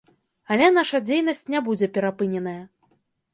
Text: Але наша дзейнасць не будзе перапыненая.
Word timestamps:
Але 0.53 0.69
наша 0.77 1.01
дзейнасць 1.09 1.43
не 1.55 1.59
будзе 1.67 1.91
перапыненая. 1.99 2.57